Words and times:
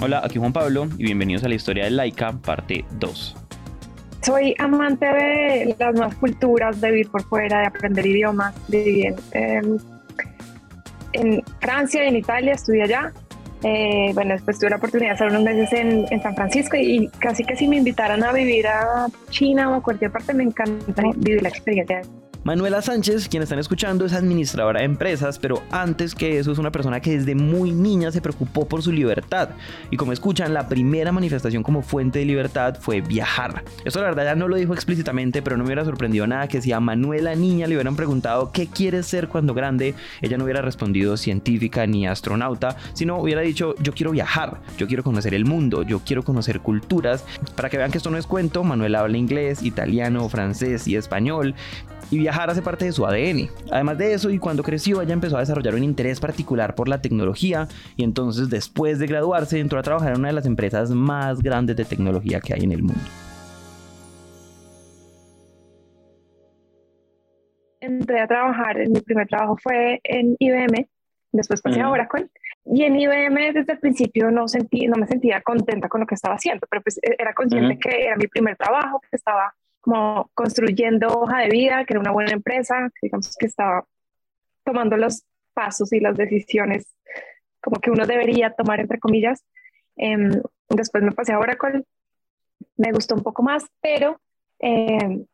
Hola, 0.00 0.22
aquí 0.24 0.38
Juan 0.38 0.52
Pablo 0.52 0.88
y 0.98 1.04
bienvenidos 1.04 1.44
a 1.44 1.48
la 1.48 1.54
historia 1.54 1.84
de 1.84 1.90
Laika, 1.90 2.32
parte 2.32 2.84
2. 2.98 3.36
Soy 4.22 4.54
amante 4.58 5.06
de 5.06 5.76
las 5.78 5.94
nuevas 5.94 6.14
culturas, 6.16 6.80
de 6.80 6.90
vivir 6.90 7.10
por 7.10 7.22
fuera, 7.22 7.60
de 7.60 7.66
aprender 7.66 8.04
idiomas, 8.04 8.54
vivir 8.68 9.14
en, 9.32 9.78
en 11.12 11.42
Francia 11.60 12.04
y 12.04 12.08
en 12.08 12.16
Italia, 12.16 12.54
estudié 12.54 12.82
allá. 12.82 13.12
Eh, 13.62 14.10
bueno, 14.14 14.34
después 14.34 14.58
tuve 14.58 14.70
la 14.70 14.76
oportunidad 14.76 15.10
de 15.10 15.14
hacer 15.14 15.28
unos 15.28 15.42
meses 15.42 15.72
en, 15.72 16.06
en, 16.10 16.22
San 16.22 16.34
Francisco 16.34 16.76
y 16.76 17.08
casi 17.18 17.44
que 17.44 17.56
si 17.56 17.68
me 17.68 17.76
invitaran 17.76 18.22
a 18.24 18.32
vivir 18.32 18.66
a 18.66 19.06
China 19.30 19.70
o 19.70 19.74
a 19.74 19.82
cualquier 19.82 20.10
parte, 20.10 20.34
me 20.34 20.42
encanta 20.42 21.02
vivir 21.16 21.40
la 21.40 21.48
experiencia. 21.48 22.02
Manuela 22.44 22.82
Sánchez, 22.82 23.26
quien 23.30 23.42
están 23.42 23.58
escuchando, 23.58 24.04
es 24.04 24.12
administradora 24.12 24.80
de 24.80 24.84
empresas, 24.84 25.38
pero 25.38 25.62
antes 25.70 26.14
que 26.14 26.38
eso 26.38 26.52
es 26.52 26.58
una 26.58 26.70
persona 26.70 27.00
que 27.00 27.16
desde 27.16 27.34
muy 27.34 27.72
niña 27.72 28.12
se 28.12 28.20
preocupó 28.20 28.68
por 28.68 28.82
su 28.82 28.92
libertad. 28.92 29.48
Y 29.90 29.96
como 29.96 30.12
escuchan, 30.12 30.52
la 30.52 30.68
primera 30.68 31.10
manifestación 31.10 31.62
como 31.62 31.80
fuente 31.80 32.18
de 32.18 32.26
libertad 32.26 32.76
fue 32.78 33.00
viajar. 33.00 33.64
Esto 33.86 34.02
la 34.02 34.08
verdad 34.08 34.24
ya 34.24 34.34
no 34.34 34.46
lo 34.46 34.56
dijo 34.56 34.74
explícitamente, 34.74 35.40
pero 35.40 35.56
no 35.56 35.64
me 35.64 35.68
hubiera 35.68 35.86
sorprendido 35.86 36.26
nada 36.26 36.46
que 36.46 36.60
si 36.60 36.70
a 36.70 36.80
Manuela 36.80 37.34
niña 37.34 37.66
le 37.66 37.76
hubieran 37.76 37.96
preguntado 37.96 38.52
qué 38.52 38.66
quieres 38.66 39.06
ser 39.06 39.28
cuando 39.28 39.54
grande, 39.54 39.94
ella 40.20 40.36
no 40.36 40.44
hubiera 40.44 40.60
respondido 40.60 41.16
científica 41.16 41.86
ni 41.86 42.06
astronauta, 42.06 42.76
sino 42.92 43.16
hubiera 43.20 43.40
dicho 43.40 43.74
yo 43.80 43.94
quiero 43.94 44.10
viajar, 44.10 44.60
yo 44.76 44.86
quiero 44.86 45.02
conocer 45.02 45.32
el 45.32 45.46
mundo, 45.46 45.82
yo 45.82 46.00
quiero 46.00 46.22
conocer 46.22 46.60
culturas. 46.60 47.24
Para 47.56 47.70
que 47.70 47.78
vean 47.78 47.90
que 47.90 47.96
esto 47.96 48.10
no 48.10 48.18
es 48.18 48.26
cuento, 48.26 48.64
Manuela 48.64 49.00
habla 49.00 49.16
inglés, 49.16 49.62
italiano, 49.62 50.28
francés 50.28 50.86
y 50.86 50.96
español 50.96 51.54
y 52.10 52.18
viajar 52.18 52.50
hace 52.50 52.62
parte 52.62 52.84
de 52.84 52.92
su 52.92 53.06
ADN. 53.06 53.48
Además 53.70 53.98
de 53.98 54.14
eso, 54.14 54.30
y 54.30 54.38
cuando 54.38 54.62
creció, 54.62 55.02
ella 55.02 55.12
empezó 55.12 55.36
a 55.36 55.40
desarrollar 55.40 55.74
un 55.74 55.84
interés 55.84 56.20
particular 56.20 56.74
por 56.74 56.88
la 56.88 57.00
tecnología 57.00 57.68
y 57.96 58.04
entonces 58.04 58.50
después 58.50 58.98
de 58.98 59.06
graduarse 59.06 59.58
entró 59.58 59.78
a 59.78 59.82
trabajar 59.82 60.12
en 60.12 60.20
una 60.20 60.28
de 60.28 60.34
las 60.34 60.46
empresas 60.46 60.90
más 60.90 61.42
grandes 61.42 61.76
de 61.76 61.84
tecnología 61.84 62.40
que 62.40 62.54
hay 62.54 62.64
en 62.64 62.72
el 62.72 62.82
mundo. 62.82 63.00
Entré 67.80 68.20
a 68.20 68.26
trabajar, 68.26 68.78
mi 68.88 69.00
primer 69.00 69.26
trabajo 69.28 69.58
fue 69.62 70.00
en 70.04 70.36
IBM, 70.38 70.88
después 71.32 71.60
pasé 71.60 71.80
a 71.80 71.90
Oracle. 71.90 72.28
Y 72.66 72.84
en 72.84 72.98
IBM 72.98 73.52
desde 73.52 73.74
el 73.74 73.78
principio 73.78 74.30
no, 74.30 74.48
sentí, 74.48 74.86
no 74.86 74.96
me 74.96 75.06
sentía 75.06 75.42
contenta 75.42 75.86
con 75.86 76.00
lo 76.00 76.06
que 76.06 76.14
estaba 76.14 76.36
haciendo, 76.36 76.66
pero 76.70 76.80
pues 76.82 76.98
era 77.02 77.34
consciente 77.34 77.78
que 77.78 78.06
era 78.06 78.16
mi 78.16 78.26
primer 78.26 78.56
trabajo, 78.56 79.00
que 79.00 79.16
estaba 79.16 79.54
como 79.84 80.30
construyendo 80.32 81.08
hoja 81.08 81.40
de 81.40 81.50
vida, 81.50 81.84
que 81.84 81.92
era 81.92 82.00
una 82.00 82.10
buena 82.10 82.32
empresa, 82.32 82.90
que 82.94 83.08
digamos 83.08 83.36
que 83.36 83.44
estaba 83.44 83.84
tomando 84.64 84.96
los 84.96 85.24
pasos 85.52 85.92
y 85.92 86.00
las 86.00 86.16
decisiones 86.16 86.86
como 87.60 87.80
que 87.80 87.90
uno 87.90 88.06
debería 88.06 88.50
tomar, 88.50 88.80
entre 88.80 88.98
comillas. 88.98 89.44
Eh, 89.96 90.16
después 90.70 91.04
me 91.04 91.12
pasé 91.12 91.34
a 91.34 91.38
Oracle, 91.38 91.84
me 92.78 92.92
gustó 92.92 93.14
un 93.14 93.22
poco 93.22 93.42
más, 93.42 93.66
pero 93.82 94.18
eh, 94.58 95.26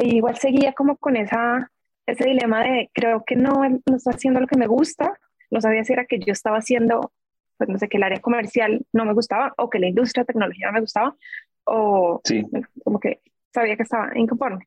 igual 0.00 0.36
seguía 0.36 0.74
como 0.74 0.98
con 0.98 1.16
esa, 1.16 1.70
ese 2.04 2.24
dilema 2.24 2.62
de 2.62 2.90
creo 2.92 3.24
que 3.24 3.36
no, 3.36 3.54
no 3.86 3.96
está 3.96 4.10
haciendo 4.10 4.40
lo 4.40 4.46
que 4.46 4.58
me 4.58 4.66
gusta, 4.66 5.18
no 5.50 5.62
sabía 5.62 5.82
si 5.82 5.94
era 5.94 6.04
que 6.04 6.18
yo 6.18 6.32
estaba 6.32 6.58
haciendo, 6.58 7.10
pues 7.56 7.70
no 7.70 7.78
sé, 7.78 7.88
que 7.88 7.96
el 7.96 8.02
área 8.02 8.20
comercial 8.20 8.84
no 8.92 9.06
me 9.06 9.14
gustaba 9.14 9.54
o 9.56 9.70
que 9.70 9.78
la 9.78 9.88
industria 9.88 10.24
de 10.24 10.32
tecnología 10.32 10.66
no 10.66 10.74
me 10.74 10.80
gustaba, 10.80 11.16
o 11.64 12.20
sí. 12.22 12.44
como 12.84 13.00
que 13.00 13.22
sabía 13.52 13.76
que 13.76 13.82
estaba 13.82 14.10
inconforme. 14.14 14.66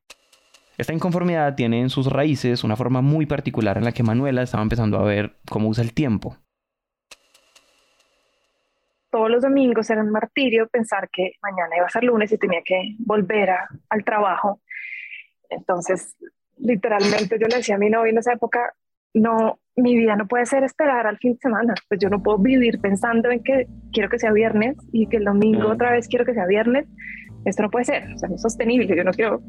Esta 0.78 0.92
inconformidad 0.92 1.54
tiene 1.54 1.80
en 1.80 1.90
sus 1.90 2.10
raíces 2.10 2.64
una 2.64 2.76
forma 2.76 3.02
muy 3.02 3.26
particular 3.26 3.76
en 3.76 3.84
la 3.84 3.92
que 3.92 4.02
Manuela 4.02 4.42
estaba 4.42 4.62
empezando 4.62 4.98
a 4.98 5.04
ver 5.04 5.36
cómo 5.48 5.68
usa 5.68 5.84
el 5.84 5.92
tiempo. 5.92 6.36
Todos 9.10 9.30
los 9.30 9.42
domingos 9.42 9.90
era 9.90 10.02
un 10.02 10.10
martirio 10.10 10.66
pensar 10.68 11.10
que 11.12 11.32
mañana 11.42 11.76
iba 11.76 11.86
a 11.86 11.90
ser 11.90 12.04
lunes 12.04 12.32
y 12.32 12.38
tenía 12.38 12.62
que 12.64 12.96
volver 12.98 13.50
al 13.90 14.04
trabajo. 14.04 14.62
Entonces, 15.50 16.16
literalmente 16.56 17.38
yo 17.38 17.46
le 17.46 17.56
decía 17.56 17.74
a 17.74 17.78
mi 17.78 17.90
novio 17.90 18.10
en 18.10 18.18
esa 18.18 18.32
época, 18.32 18.72
no, 19.12 19.60
mi 19.76 19.94
vida 19.94 20.16
no 20.16 20.26
puede 20.26 20.46
ser 20.46 20.64
esperar 20.64 21.06
al 21.06 21.18
fin 21.18 21.34
de 21.34 21.38
semana. 21.40 21.74
Pues 21.88 22.00
yo 22.00 22.08
no 22.08 22.22
puedo 22.22 22.38
vivir 22.38 22.80
pensando 22.80 23.30
en 23.30 23.42
que 23.42 23.66
quiero 23.92 24.08
que 24.08 24.18
sea 24.18 24.32
viernes 24.32 24.76
y 24.92 25.06
que 25.08 25.18
el 25.18 25.24
domingo 25.24 25.68
otra 25.68 25.92
vez 25.92 26.08
quiero 26.08 26.24
que 26.24 26.32
sea 26.32 26.46
viernes 26.46 26.86
esto 27.44 27.62
no 27.62 27.70
puede 27.70 27.84
ser, 27.84 28.12
o 28.14 28.18
sea, 28.18 28.28
no 28.28 28.36
es 28.36 28.42
sostenible, 28.42 28.94
yo 28.96 29.04
no 29.04 29.12
quiero 29.12 29.42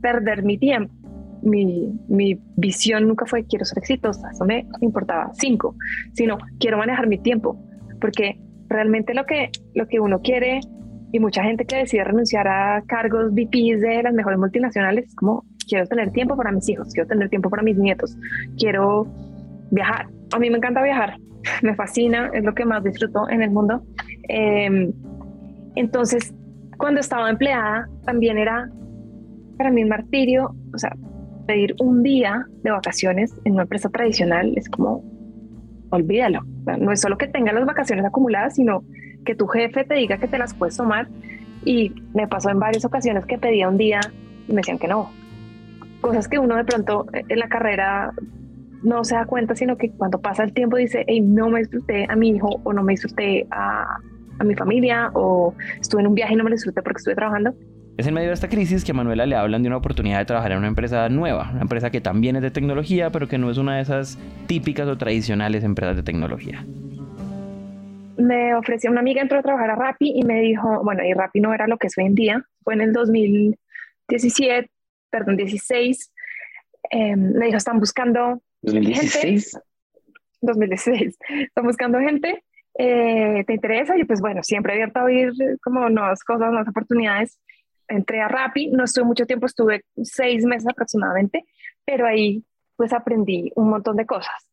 perder 0.00 0.42
mi 0.42 0.58
tiempo. 0.58 0.92
Mi, 1.42 1.92
mi, 2.08 2.40
visión 2.56 3.06
nunca 3.06 3.26
fue 3.26 3.44
quiero 3.44 3.66
ser 3.66 3.78
exitosa, 3.78 4.30
eso 4.30 4.46
me 4.46 4.66
importaba 4.80 5.30
cinco, 5.34 5.76
sino 6.14 6.38
quiero 6.58 6.78
manejar 6.78 7.06
mi 7.06 7.18
tiempo, 7.18 7.62
porque 8.00 8.40
realmente 8.68 9.12
lo 9.12 9.26
que, 9.26 9.50
lo 9.74 9.86
que 9.86 10.00
uno 10.00 10.22
quiere 10.22 10.60
y 11.12 11.20
mucha 11.20 11.42
gente 11.42 11.66
que 11.66 11.76
decide 11.76 12.02
renunciar 12.02 12.48
a 12.48 12.82
cargos 12.86 13.32
VPs 13.32 13.82
de 13.82 14.02
las 14.02 14.14
mejores 14.14 14.38
multinacionales 14.38 15.06
es 15.06 15.14
como 15.14 15.44
quiero 15.68 15.86
tener 15.86 16.10
tiempo 16.12 16.36
para 16.36 16.50
mis 16.50 16.68
hijos, 16.68 16.88
quiero 16.92 17.08
tener 17.08 17.28
tiempo 17.28 17.50
para 17.50 17.62
mis 17.62 17.76
nietos, 17.76 18.16
quiero 18.58 19.06
viajar. 19.70 20.08
A 20.32 20.38
mí 20.38 20.50
me 20.50 20.56
encanta 20.56 20.82
viajar, 20.82 21.16
me 21.62 21.74
fascina, 21.74 22.30
es 22.32 22.42
lo 22.42 22.54
que 22.54 22.64
más 22.64 22.82
disfruto 22.82 23.28
en 23.28 23.42
el 23.42 23.50
mundo. 23.50 23.82
Eh, 24.28 24.90
entonces, 25.76 26.34
cuando 26.76 27.00
estaba 27.00 27.30
empleada 27.30 27.88
también 28.04 28.38
era 28.38 28.68
para 29.56 29.70
mí 29.70 29.82
un 29.82 29.88
martirio, 29.88 30.54
o 30.72 30.78
sea, 30.78 30.90
pedir 31.46 31.74
un 31.80 32.02
día 32.02 32.46
de 32.62 32.70
vacaciones 32.70 33.34
en 33.44 33.54
una 33.54 33.62
empresa 33.62 33.88
tradicional 33.88 34.52
es 34.56 34.68
como, 34.68 35.04
olvídalo. 35.90 36.40
no 36.78 36.92
es 36.92 37.00
solo 37.00 37.18
que 37.18 37.28
tengas 37.28 37.54
las 37.54 37.66
vacaciones 37.66 38.04
acumuladas, 38.04 38.54
sino 38.54 38.82
que 39.24 39.34
tu 39.34 39.46
jefe 39.46 39.84
te 39.84 39.94
diga 39.94 40.18
que 40.18 40.28
te 40.28 40.38
las 40.38 40.54
puedes 40.54 40.76
tomar. 40.76 41.08
Y 41.64 41.92
me 42.14 42.28
pasó 42.28 42.50
en 42.50 42.58
varias 42.58 42.84
ocasiones 42.84 43.24
que 43.24 43.38
pedía 43.38 43.68
un 43.68 43.78
día 43.78 44.00
y 44.48 44.52
me 44.52 44.56
decían 44.56 44.78
que 44.78 44.88
no. 44.88 45.10
Cosas 46.00 46.28
que 46.28 46.38
uno 46.38 46.56
de 46.56 46.64
pronto 46.64 47.06
en 47.12 47.38
la 47.38 47.48
carrera 47.48 48.12
no 48.82 49.02
se 49.04 49.14
da 49.14 49.24
cuenta, 49.24 49.54
sino 49.54 49.76
que 49.78 49.90
cuando 49.90 50.20
pasa 50.20 50.44
el 50.44 50.52
tiempo 50.52 50.76
dice, 50.76 51.04
hey, 51.06 51.22
no 51.22 51.48
me 51.48 51.60
disfruté 51.60 52.06
a 52.08 52.16
mi 52.16 52.30
hijo 52.30 52.60
o 52.64 52.72
no 52.74 52.82
me 52.82 52.92
disfruté 52.92 53.46
a, 53.50 53.98
a 54.38 54.44
mi 54.44 54.54
familia 54.54 55.10
o 55.14 55.54
estuve 55.80 56.02
en 56.02 56.08
un 56.08 56.14
viaje 56.14 56.34
y 56.34 56.36
no 56.36 56.44
me 56.44 56.50
lo 56.50 56.56
disfruté 56.56 56.82
porque 56.82 56.98
estuve 56.98 57.14
trabajando. 57.14 57.54
Es 57.96 58.08
en 58.08 58.14
medio 58.14 58.28
de 58.28 58.34
esta 58.34 58.48
crisis 58.48 58.84
que 58.84 58.90
a 58.90 58.94
Manuela 58.94 59.24
le 59.24 59.36
hablan 59.36 59.62
de 59.62 59.68
una 59.68 59.76
oportunidad 59.76 60.18
de 60.18 60.24
trabajar 60.24 60.50
en 60.52 60.58
una 60.58 60.66
empresa 60.66 61.08
nueva, 61.08 61.50
una 61.52 61.62
empresa 61.62 61.90
que 61.90 62.00
también 62.00 62.34
es 62.34 62.42
de 62.42 62.50
tecnología, 62.50 63.10
pero 63.10 63.28
que 63.28 63.38
no 63.38 63.50
es 63.50 63.58
una 63.58 63.76
de 63.76 63.82
esas 63.82 64.18
típicas 64.48 64.88
o 64.88 64.98
tradicionales 64.98 65.62
empresas 65.62 65.94
de 65.96 66.02
tecnología. 66.02 66.66
Me 68.16 68.54
ofreció 68.56 68.90
una 68.90 69.00
amiga, 69.00 69.22
entró 69.22 69.38
a 69.38 69.42
trabajar 69.42 69.70
a 69.70 69.76
Rappi 69.76 70.12
y 70.16 70.24
me 70.24 70.40
dijo, 70.40 70.82
bueno, 70.82 71.04
y 71.04 71.12
Rappi 71.12 71.40
no 71.40 71.54
era 71.54 71.68
lo 71.68 71.78
que 71.78 71.86
es 71.86 71.96
hoy 71.96 72.06
en 72.06 72.14
día, 72.16 72.44
fue 72.64 72.74
en 72.74 72.80
el 72.80 72.92
2017, 72.92 74.68
perdón, 75.10 75.36
16, 75.36 76.12
eh, 76.90 77.16
me 77.16 77.46
dijo, 77.46 77.58
están 77.58 77.78
buscando 77.78 78.42
2016. 78.62 79.52
Gente, 79.52 79.66
2016, 80.40 81.16
están 81.46 81.64
buscando 81.64 82.00
gente 82.00 82.42
eh, 82.76 83.44
¿te 83.46 83.54
interesa? 83.54 83.96
Y 83.96 84.04
pues 84.04 84.20
bueno, 84.20 84.42
siempre 84.42 84.72
abierto 84.72 85.00
a 85.00 85.04
oír 85.04 85.32
como 85.62 85.88
nuevas 85.88 86.22
cosas, 86.24 86.50
nuevas 86.50 86.68
oportunidades. 86.68 87.38
Entré 87.88 88.20
a 88.20 88.28
Rappi, 88.28 88.68
no 88.68 88.84
estuve 88.84 89.04
mucho 89.04 89.26
tiempo, 89.26 89.46
estuve 89.46 89.84
seis 90.02 90.44
meses 90.44 90.68
aproximadamente, 90.68 91.44
pero 91.84 92.06
ahí 92.06 92.44
pues 92.76 92.92
aprendí 92.92 93.52
un 93.56 93.70
montón 93.70 93.96
de 93.96 94.06
cosas. 94.06 94.48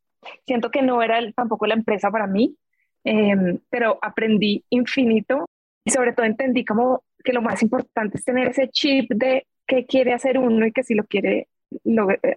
Siento 0.45 0.69
que 0.69 0.81
no 0.81 1.01
era 1.01 1.19
tampoco 1.31 1.65
la 1.65 1.73
empresa 1.73 2.11
para 2.11 2.27
mí, 2.27 2.55
em, 3.03 3.59
pero 3.69 3.97
aprendí 4.01 4.63
infinito 4.69 5.45
y 5.83 5.91
sobre 5.91 6.13
todo 6.13 6.25
entendí 6.25 6.63
como 6.65 7.03
que 7.23 7.33
lo 7.33 7.41
más 7.41 7.63
importante 7.63 8.17
es 8.17 8.23
tener 8.23 8.49
ese 8.49 8.67
chip 8.69 9.09
de 9.11 9.47
qué 9.65 9.85
quiere 9.85 10.13
hacer 10.13 10.37
uno 10.37 10.65
y 10.65 10.71
que 10.71 10.83
si 10.83 10.93
lo 10.93 11.05
quiere 11.05 11.47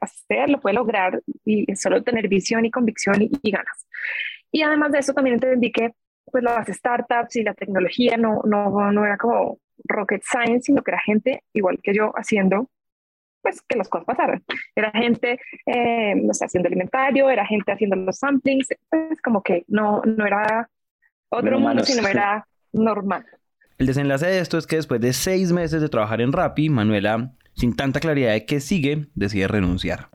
hacer, 0.01 0.49
lo 0.49 0.61
puede 0.61 0.77
lograr 0.77 1.21
y 1.45 1.75
solo 1.75 2.03
tener 2.03 2.29
visión 2.29 2.65
y 2.65 2.71
convicción 2.71 3.17
y 3.21 3.51
ganas. 3.51 3.87
Y 4.55 4.63
además 4.63 4.93
de 4.93 5.01
eso 5.01 5.13
también 5.13 5.35
entendí 5.35 5.73
que 5.73 5.95
pues 6.31 6.45
las 6.45 6.69
startups 6.69 7.35
y 7.35 7.43
la 7.43 7.55
tecnología 7.55 8.17
no, 8.17 8.41
no, 8.45 8.93
no 8.93 9.05
era 9.05 9.19
como 9.19 9.59
rocket 9.83 10.23
science, 10.23 10.67
sino 10.67 10.81
que 10.81 10.93
era 10.93 11.01
gente 11.05 11.43
igual 11.53 11.81
que 11.83 11.93
yo 11.93 12.13
haciendo 12.15 12.71
pues 13.43 13.61
que 13.63 13.77
las 13.77 13.89
cosas 13.89 14.07
pasaran. 14.07 14.45
Era 14.77 14.93
gente, 14.93 15.41
eh, 15.67 16.15
no 16.15 16.33
sé, 16.33 16.45
haciendo 16.45 16.69
alimentario, 16.69 17.29
era 17.31 17.45
gente 17.45 17.73
haciendo 17.73 17.97
los 17.97 18.17
samplings, 18.17 18.69
pues 18.89 19.21
como 19.21 19.43
que 19.43 19.65
no, 19.67 20.03
no 20.05 20.25
era 20.25 20.71
otro 21.31 21.59
mundo, 21.59 21.85
sino 21.85 22.07
era 22.07 22.47
normal. 22.73 23.27
El 23.79 23.87
desenlace 23.89 24.27
de 24.27 24.39
esto 24.39 24.57
es 24.57 24.69
que 24.69 24.77
después 24.77 25.01
de 25.01 25.13
seis 25.13 25.51
meses 25.51 25.83
de 25.83 25.89
trabajar 25.89 26.21
en 26.21 26.33
Rappi, 26.33 26.71
Manuela, 26.71 27.33
sin 27.55 27.75
tanta 27.75 27.99
claridad 27.99 28.31
de 28.33 28.47
qué 28.47 28.61
sigue, 28.61 29.09
decide 29.17 29.49
renunciar. 29.49 30.09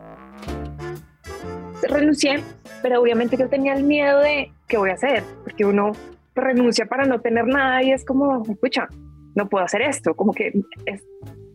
Renuncié 1.84 2.42
pero 2.82 3.02
obviamente 3.02 3.38
yo 3.38 3.50
tenía 3.50 3.74
el 3.74 3.84
miedo 3.84 4.20
de 4.20 4.52
qué 4.68 4.78
voy 4.78 4.90
a 4.90 4.94
hacer, 4.94 5.24
porque 5.44 5.66
uno 5.66 5.92
renuncia 6.36 6.86
para 6.86 7.06
no 7.06 7.20
tener 7.20 7.48
nada 7.48 7.84
y 7.84 7.92
es 7.92 8.06
como, 8.06 8.44
escucha, 8.50 8.88
no 9.36 9.48
puedo 9.50 9.66
hacer 9.66 9.82
esto, 9.82 10.16
como 10.16 10.34
que 10.34 10.54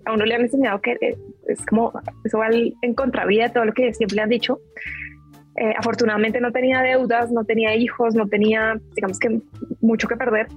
a 0.05 0.13
uno 0.13 0.25
le 0.25 0.35
han 0.35 0.43
enseñado 0.43 0.81
que 0.81 0.97
es, 1.47 1.67
como, 1.67 1.93
eso 2.25 2.39
va 2.39 2.49
en 2.51 2.95
contravía 2.95 3.49
de 3.49 3.55
todo 3.55 3.65
lo 3.65 3.73
que 3.73 3.93
siempre 3.95 4.17
le 4.17 4.23
han 4.23 4.29
dicho. 4.29 4.61
Eh, 5.57 5.73
afortunadamente 5.79 6.41
no 6.41 6.51
tenía 6.51 6.83
deudas, 6.83 7.31
no 7.31 7.45
tenía 7.45 7.77
hijos, 7.77 8.15
no 8.15 8.27
tenía, 8.27 8.77
digamos 8.95 9.19
que, 9.19 9.41
mucho 9.81 10.09
que 10.09 10.17
perder, 10.17 10.49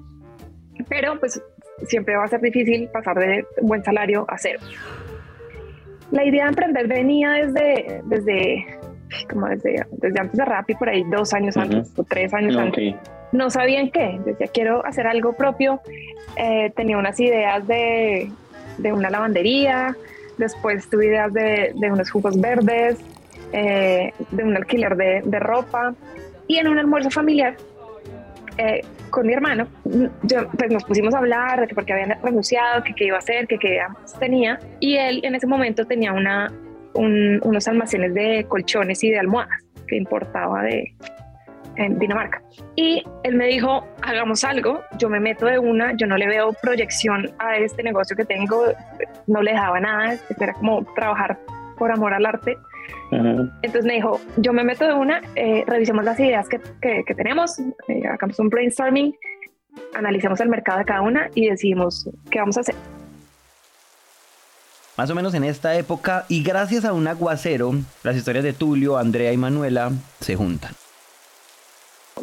pero 0.89 1.19
pues 1.19 1.41
siempre 1.85 2.15
va 2.15 2.23
a 2.23 2.27
ser 2.27 2.41
difícil 2.41 2.89
pasar 2.89 3.17
de 3.19 3.45
buen 3.61 3.83
salario 3.83 4.25
a 4.27 4.37
cero. 4.37 4.59
La 6.11 6.25
idea 6.25 6.43
de 6.43 6.49
emprender 6.49 6.87
venía 6.87 7.31
desde, 7.33 8.01
desde 8.05 8.76
como 9.30 9.48
desde, 9.48 9.86
desde 9.92 10.19
antes 10.19 10.38
de 10.38 10.45
Rappi, 10.45 10.75
por 10.75 10.89
ahí 10.89 11.04
dos 11.09 11.33
años 11.33 11.57
antes 11.57 11.92
o 11.98 12.04
tres 12.04 12.33
años 12.33 12.56
antes. 12.56 12.95
No 13.31 13.50
sabían 13.50 13.89
qué, 13.89 14.19
decía 14.25 14.48
quiero 14.54 14.86
hacer 14.86 15.07
algo 15.07 15.33
propio. 15.33 15.81
Eh, 16.36 16.71
tenía 16.75 16.98
unas 16.98 17.19
ideas 17.19 17.68
de, 17.68 18.31
de, 18.77 18.94
una 18.94 19.09
lavandería, 19.09 19.95
después 20.38 20.89
tuve 20.89 21.07
ideas 21.07 21.33
de, 21.33 21.74
de 21.75 21.92
unos 21.92 22.12
jugos 22.12 22.39
verdes, 22.39 23.00
eh, 23.54 24.13
de 24.31 24.44
un 24.44 24.56
alquiler 24.56 24.95
de, 24.95 25.21
de, 25.25 25.39
ropa 25.39 25.95
y 26.48 26.57
en 26.57 26.68
un 26.68 26.77
almuerzo 26.77 27.09
familiar 27.09 27.56
eh, 28.57 28.81
con 29.09 29.25
mi 29.25 29.33
hermano, 29.33 29.68
yo, 30.24 30.50
pues 30.50 30.71
nos 30.71 30.83
pusimos 30.83 31.13
a 31.13 31.19
hablar 31.19 31.62
de 31.62 31.68
que 31.68 31.75
porque 31.75 31.94
habían 31.94 32.21
renunciado, 32.21 32.83
que 32.83 32.94
qué 32.94 33.06
iba 33.06 33.15
a 33.15 33.19
hacer, 33.19 33.48
que 33.48 33.57
qué 33.57 33.80
tenía 34.19 34.59
y 34.80 34.98
él 34.98 35.21
en 35.24 35.36
ese 35.36 35.48
momento 35.48 35.86
tenía 35.86 36.12
una, 36.12 36.51
unos 36.97 37.67
almacenes 37.67 38.13
de 38.13 38.45
colchones 38.47 39.03
y 39.03 39.11
de 39.11 39.19
almohadas 39.19 39.63
que 39.88 39.95
importaba 39.95 40.63
de 40.63 40.94
en 41.77 41.99
Dinamarca. 41.99 42.41
Y 42.75 43.03
él 43.23 43.35
me 43.35 43.47
dijo, 43.47 43.85
hagamos 44.01 44.44
algo, 44.44 44.81
yo 44.97 45.09
me 45.09 45.19
meto 45.19 45.45
de 45.45 45.59
una, 45.59 45.95
yo 45.95 46.07
no 46.07 46.17
le 46.17 46.27
veo 46.27 46.53
proyección 46.61 47.29
a 47.39 47.57
este 47.57 47.83
negocio 47.83 48.15
que 48.15 48.25
tengo, 48.25 48.65
no 49.27 49.41
le 49.41 49.51
dejaba 49.51 49.79
nada, 49.79 50.17
era 50.39 50.53
como 50.53 50.83
trabajar 50.95 51.38
por 51.77 51.91
amor 51.91 52.13
al 52.13 52.25
arte. 52.25 52.57
Entonces 53.11 53.85
me 53.85 53.94
dijo, 53.94 54.19
yo 54.38 54.53
me 54.53 54.63
meto 54.63 54.85
de 54.85 54.94
una, 54.94 55.21
eh, 55.35 55.63
revisemos 55.67 56.03
las 56.03 56.19
ideas 56.19 56.47
que, 56.49 56.59
que, 56.81 57.15
tenemos, 57.15 57.59
eh, 57.88 58.07
hagamos 58.07 58.39
un 58.39 58.49
brainstorming, 58.49 59.15
analicemos 59.94 60.39
el 60.41 60.49
mercado 60.49 60.79
de 60.79 60.85
cada 60.85 61.01
una 61.01 61.29
y 61.35 61.49
decidimos 61.49 62.09
qué 62.29 62.39
vamos 62.39 62.57
a 62.57 62.61
hacer. 62.61 62.75
Más 64.97 65.11
o 65.11 65.15
menos 65.15 65.35
en 65.35 65.44
esta 65.44 65.77
época, 65.77 66.25
y 66.27 66.41
gracias 66.41 66.83
a 66.83 66.91
un 66.91 67.07
aguacero, 67.07 67.71
las 68.03 68.15
historias 68.15 68.44
de 68.44 68.53
Tulio, 68.53 68.97
Andrea 68.97 69.31
y 69.31 69.38
Manuela 69.38 69.91
se 70.19 70.35
juntan. 70.35 70.71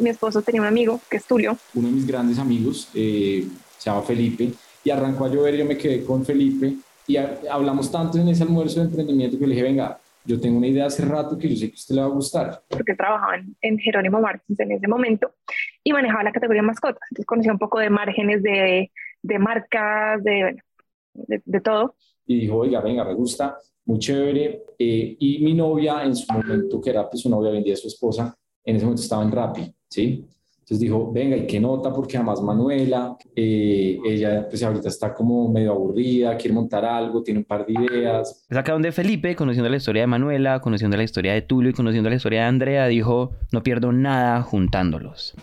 Mi 0.01 0.09
esposo 0.09 0.41
tenía 0.41 0.59
un 0.59 0.67
amigo 0.67 0.99
que 1.09 1.15
es 1.15 1.25
Tulio. 1.25 1.57
Uno 1.73 1.87
de 1.87 1.93
mis 1.93 2.05
grandes 2.05 2.37
amigos 2.37 2.89
eh, 2.93 3.47
se 3.77 3.89
llama 3.89 4.01
Felipe 4.01 4.51
y 4.83 4.89
arrancó 4.89 5.23
a 5.23 5.29
llover. 5.29 5.55
Yo 5.55 5.63
me 5.63 5.77
quedé 5.77 6.03
con 6.03 6.25
Felipe 6.25 6.73
y 7.07 7.15
hablamos 7.15 7.89
tanto 7.89 8.17
en 8.17 8.27
ese 8.27 8.43
almuerzo 8.43 8.81
de 8.81 8.87
emprendimiento 8.87 9.39
que 9.39 9.47
le 9.47 9.55
dije, 9.55 9.63
venga, 9.63 9.97
yo 10.25 10.37
tengo 10.41 10.57
una 10.57 10.67
idea 10.67 10.87
hace 10.87 11.05
rato 11.05 11.37
que 11.37 11.47
yo 11.47 11.55
sé 11.55 11.69
que 11.69 11.75
a 11.75 11.79
usted 11.79 11.95
le 11.95 12.01
va 12.01 12.07
a 12.07 12.09
gustar. 12.09 12.61
Porque 12.67 12.93
trabajaba 12.93 13.37
en, 13.61 13.79
Jerónimo 13.79 14.19
Martins 14.19 14.59
en 14.59 14.73
ese 14.73 14.89
momento 14.89 15.31
y 15.81 15.93
manejaba 15.93 16.23
la 16.23 16.33
categoría 16.33 16.61
mascotas. 16.61 17.03
Entonces 17.09 17.25
conocía 17.25 17.53
un 17.53 17.59
poco 17.59 17.79
de 17.79 17.89
márgenes, 17.89 18.43
de, 18.43 18.91
de 19.21 19.39
marcas, 19.39 20.21
de, 20.25 20.57
de, 21.13 21.41
de 21.45 21.61
todo 21.61 21.95
y 22.27 22.39
dijo, 22.41 22.57
oiga, 22.57 22.81
venga, 22.81 23.03
me 23.03 23.13
gusta, 23.13 23.57
muy 23.85 23.99
chévere. 23.99 24.63
Eh, 24.77 25.15
y 25.19 25.39
mi 25.39 25.53
novia 25.53 26.03
en 26.03 26.15
su 26.15 26.31
momento, 26.31 26.81
que 26.81 26.89
era 26.89 27.09
pues 27.09 27.21
su 27.21 27.29
novia, 27.29 27.51
vendía 27.51 27.73
a 27.73 27.77
su 27.77 27.87
esposa, 27.87 28.35
en 28.63 28.75
ese 28.75 28.85
momento 28.85 29.03
estaba 29.03 29.23
en 29.23 29.31
Rappi, 29.31 29.73
¿sí? 29.87 30.25
Entonces 30.65 30.79
dijo, 30.79 31.11
venga, 31.11 31.37
¿y 31.37 31.45
qué 31.45 31.59
nota? 31.59 31.93
Porque 31.93 32.17
además 32.17 32.41
Manuela, 32.41 33.15
eh, 33.35 33.99
ella 34.03 34.47
pues 34.49 34.63
ahorita 34.63 34.89
está 34.89 35.13
como 35.13 35.47
medio 35.47 35.73
aburrida, 35.73 36.35
quiere 36.37 36.55
montar 36.55 36.83
algo, 36.83 37.21
tiene 37.21 37.41
un 37.41 37.43
par 37.43 37.67
de 37.67 37.73
ideas. 37.73 38.47
Es 38.49 38.57
acá 38.57 38.71
donde 38.71 38.91
Felipe, 38.91 39.35
conociendo 39.35 39.69
la 39.69 39.77
historia 39.77 40.01
de 40.01 40.07
Manuela, 40.07 40.61
conociendo 40.61 40.97
la 40.97 41.03
historia 41.03 41.33
de 41.33 41.43
Tulio 41.43 41.69
y 41.69 41.73
conociendo 41.73 42.09
la 42.09 42.15
historia 42.15 42.41
de 42.41 42.45
Andrea, 42.47 42.87
dijo, 42.87 43.33
no 43.51 43.61
pierdo 43.61 43.91
nada 43.91 44.41
juntándolos. 44.41 45.35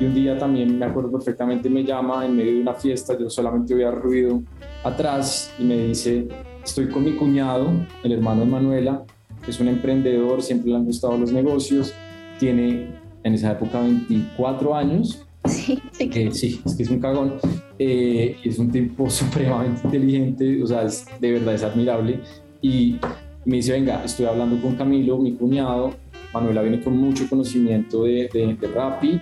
Y 0.00 0.04
un 0.04 0.14
día 0.14 0.38
también 0.38 0.78
me 0.78 0.86
acuerdo 0.86 1.10
perfectamente, 1.10 1.68
me 1.68 1.82
llama 1.82 2.24
en 2.24 2.36
medio 2.36 2.52
de 2.52 2.60
una 2.60 2.74
fiesta, 2.74 3.18
yo 3.18 3.28
solamente 3.28 3.74
oía 3.74 3.90
ruido 3.90 4.42
atrás 4.84 5.52
y 5.58 5.64
me 5.64 5.88
dice, 5.88 6.28
estoy 6.64 6.88
con 6.88 7.04
mi 7.04 7.16
cuñado, 7.16 7.72
el 8.04 8.12
hermano 8.12 8.42
de 8.42 8.46
Manuela, 8.46 9.02
es 9.46 9.58
un 9.58 9.68
emprendedor, 9.68 10.40
siempre 10.42 10.70
le 10.70 10.76
han 10.76 10.84
gustado 10.84 11.18
los 11.18 11.32
negocios, 11.32 11.94
tiene 12.38 12.94
en 13.24 13.34
esa 13.34 13.52
época 13.52 13.80
24 13.80 14.74
años. 14.74 15.26
Sí, 15.46 15.80
sí. 15.92 16.30
sí, 16.32 16.60
es 16.64 16.74
que 16.76 16.82
es 16.82 16.90
un 16.90 17.00
cagón. 17.00 17.34
Eh, 17.78 18.36
es 18.44 18.58
un 18.58 18.70
tipo 18.70 19.08
supremamente 19.10 19.80
inteligente, 19.84 20.62
o 20.62 20.66
sea, 20.66 20.82
es, 20.82 21.06
de 21.20 21.32
verdad 21.32 21.54
es 21.54 21.64
admirable. 21.64 22.20
Y 22.60 22.98
me 23.44 23.56
dice, 23.56 23.72
venga, 23.72 24.04
estoy 24.04 24.26
hablando 24.26 24.60
con 24.60 24.76
Camilo, 24.76 25.18
mi 25.18 25.32
cuñado. 25.32 25.94
Manuela 26.32 26.60
viene 26.62 26.80
con 26.82 26.96
mucho 26.96 27.26
conocimiento 27.28 28.04
de, 28.04 28.28
de, 28.32 28.54
de 28.54 28.68
Rappi 28.68 29.20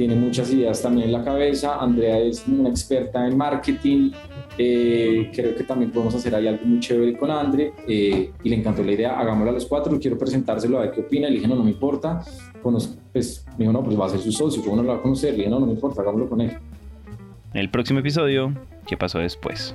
tiene 0.00 0.16
muchas 0.16 0.50
ideas 0.50 0.80
también 0.80 1.08
en 1.08 1.12
la 1.12 1.22
cabeza. 1.22 1.78
Andrea 1.78 2.18
es 2.20 2.42
una 2.48 2.70
experta 2.70 3.26
en 3.26 3.36
marketing. 3.36 4.12
Eh, 4.56 5.30
creo 5.30 5.54
que 5.54 5.62
también 5.64 5.90
podemos 5.90 6.14
hacer 6.14 6.34
ahí 6.34 6.46
algo 6.46 6.64
muy 6.64 6.80
chévere 6.80 7.18
con 7.18 7.30
Andre 7.30 7.74
eh, 7.86 8.30
y 8.42 8.48
le 8.48 8.56
encantó 8.56 8.82
la 8.82 8.92
idea. 8.92 9.20
Hagámoslo 9.20 9.50
a 9.50 9.52
los 9.52 9.66
cuatro. 9.66 10.00
Quiero 10.00 10.16
presentárselo 10.16 10.78
a 10.78 10.82
ver 10.84 10.92
qué 10.92 11.02
opina. 11.02 11.28
Le 11.28 11.34
dije, 11.34 11.46
no, 11.46 11.54
no 11.54 11.64
me 11.64 11.72
importa. 11.72 12.24
pues, 12.62 13.44
me 13.58 13.64
dijo, 13.64 13.72
no, 13.74 13.84
pues 13.84 14.00
va 14.00 14.06
a 14.06 14.08
ser 14.08 14.20
su 14.20 14.32
socio. 14.32 14.62
¿Cómo 14.62 14.76
no 14.76 14.84
lo 14.84 14.88
va 14.88 14.94
a 14.96 15.02
conocer? 15.02 15.32
Le 15.32 15.40
dije, 15.40 15.50
no, 15.50 15.60
no 15.60 15.66
me 15.66 15.72
importa, 15.72 16.00
hagámoslo 16.00 16.30
con 16.30 16.40
él. 16.40 16.52
En 17.52 17.60
el 17.60 17.68
próximo 17.68 17.98
episodio, 17.98 18.54
¿qué 18.86 18.96
pasó 18.96 19.18
después? 19.18 19.74